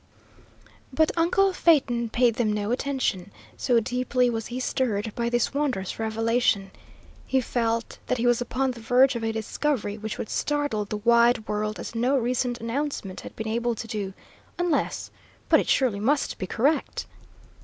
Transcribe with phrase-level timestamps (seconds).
[0.91, 5.99] But uncle Phaeton paid them no attention, so deeply was he stirred by this wondrous
[5.99, 6.71] revelation.
[7.27, 10.97] He felt that he was upon the verge of a discovery which would startle the
[10.97, 14.15] wide world as no recent announcement had been able to do,
[14.57, 15.11] unless
[15.49, 17.05] but it surely must be correct!